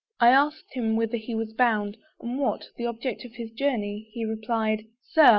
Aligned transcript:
I 0.19 0.29
asked 0.31 0.73
him 0.73 0.95
whither 0.95 1.17
he 1.17 1.35
was 1.35 1.53
bound, 1.53 1.95
and 2.19 2.39
what 2.39 2.69
The 2.75 2.87
object 2.87 3.23
of 3.23 3.35
his 3.35 3.51
journey; 3.51 4.09
he 4.13 4.25
replied 4.25 4.85
"Sir! 5.11 5.29